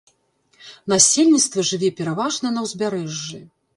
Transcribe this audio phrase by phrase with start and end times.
[0.93, 3.45] Насельніцтва жыве пераважна на ўзбярэжжы.